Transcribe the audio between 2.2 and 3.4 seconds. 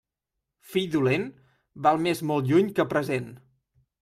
molt lluny que present.